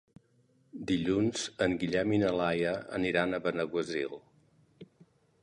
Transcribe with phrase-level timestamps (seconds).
[0.91, 4.19] Dilluns en Guillem i na Laia aniran a Benaguasil.